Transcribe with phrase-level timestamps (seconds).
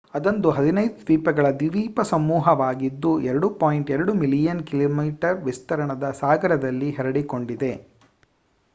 [0.13, 5.07] ಅದೊಂದು 15 ದ್ವೀಪಗಳ ದ್ವೀಪಸಮೂಹವಾಗಿದ್ದು 2.2 ಮಿಲಿಯನ್ ಕಿಮಿ
[5.45, 7.73] ವಿಸ್ತೀರ್ಣದ ಸಾಗರದಲ್ಲಿ ಹರಡಿಕೊಂಡಿದೆ